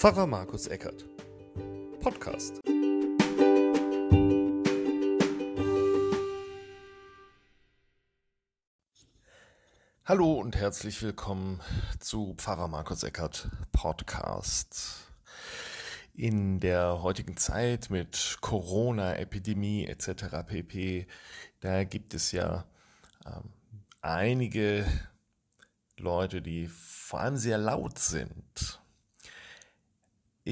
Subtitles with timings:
[0.00, 1.04] Pfarrer Markus Eckert.
[2.00, 2.58] Podcast.
[10.06, 11.60] Hallo und herzlich willkommen
[11.98, 15.04] zu Pfarrer Markus Eckert Podcast.
[16.14, 20.46] In der heutigen Zeit mit Corona, Epidemie etc.
[20.46, 21.08] pp,
[21.60, 22.64] da gibt es ja
[23.26, 23.50] ähm,
[24.00, 24.86] einige
[25.98, 28.80] Leute, die vor allem sehr laut sind.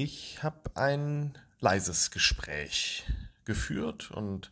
[0.01, 3.03] Ich habe ein leises Gespräch
[3.43, 4.49] geführt und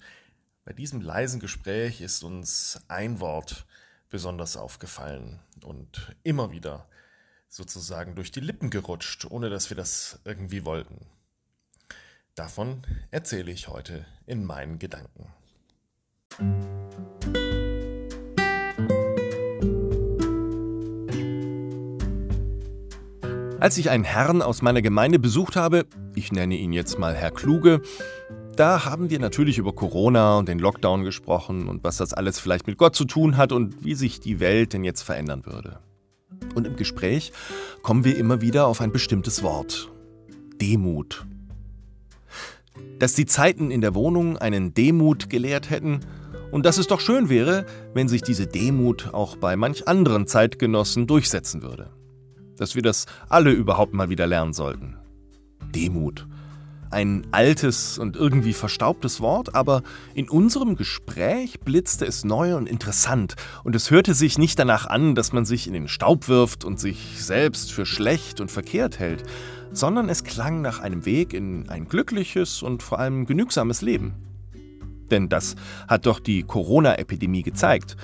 [0.65, 3.65] bei diesem leisen Gespräch ist uns ein Wort
[4.09, 6.89] besonders aufgefallen und immer wieder
[7.47, 11.05] sozusagen durch die Lippen gerutscht, ohne dass wir das irgendwie wollten.
[12.35, 15.31] Davon erzähle ich heute in meinen Gedanken.
[23.60, 27.32] Als ich einen Herrn aus meiner Gemeinde besucht habe, ich nenne ihn jetzt mal Herr
[27.32, 27.82] Kluge,
[28.55, 32.68] da haben wir natürlich über Corona und den Lockdown gesprochen und was das alles vielleicht
[32.68, 35.80] mit Gott zu tun hat und wie sich die Welt denn jetzt verändern würde.
[36.54, 37.32] Und im Gespräch
[37.82, 39.91] kommen wir immer wieder auf ein bestimmtes Wort.
[40.62, 41.26] Demut.
[43.00, 46.02] Dass die Zeiten in der Wohnung einen Demut gelehrt hätten
[46.52, 51.08] und dass es doch schön wäre, wenn sich diese Demut auch bei manch anderen Zeitgenossen
[51.08, 51.90] durchsetzen würde
[52.58, 54.98] dass wir das alle überhaupt mal wieder lernen sollten.
[55.74, 56.27] Demut.
[56.90, 63.35] Ein altes und irgendwie verstaubtes Wort, aber in unserem Gespräch blitzte es neu und interessant
[63.66, 66.80] und es hörte sich nicht danach an, dass man sich in den Staub wirft und
[66.80, 69.24] sich selbst für schlecht und verkehrt hält,
[69.74, 74.13] sondern es klang nach einem Weg in ein glückliches und vor allem genügsames Leben.
[75.12, 75.56] Denn das
[75.90, 77.97] hat doch die Corona-Epidemie gezeigt.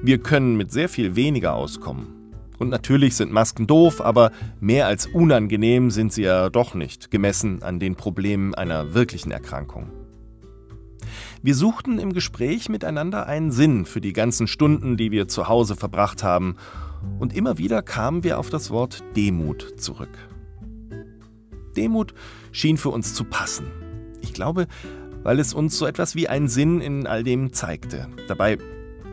[0.00, 2.17] Wir können mit sehr viel weniger auskommen
[2.58, 7.62] und natürlich sind Masken doof, aber mehr als unangenehm sind sie ja doch nicht, gemessen
[7.62, 9.90] an den Problemen einer wirklichen Erkrankung.
[11.42, 15.76] Wir suchten im Gespräch miteinander einen Sinn für die ganzen Stunden, die wir zu Hause
[15.76, 16.56] verbracht haben,
[17.20, 20.10] und immer wieder kamen wir auf das Wort Demut zurück.
[21.76, 22.12] Demut
[22.50, 23.66] schien für uns zu passen.
[24.20, 24.66] Ich glaube,
[25.22, 28.08] weil es uns so etwas wie einen Sinn in all dem zeigte.
[28.26, 28.58] Dabei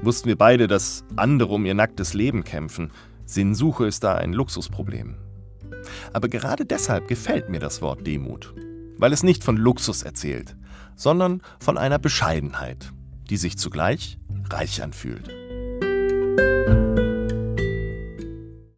[0.01, 2.91] wussten wir beide, dass andere um ihr nacktes Leben kämpfen,
[3.25, 5.17] Sinnsuche ist da ein Luxusproblem.
[6.13, 8.53] Aber gerade deshalb gefällt mir das Wort Demut,
[8.97, 10.55] weil es nicht von Luxus erzählt,
[10.95, 12.91] sondern von einer Bescheidenheit,
[13.29, 14.17] die sich zugleich
[14.49, 15.29] reich anfühlt.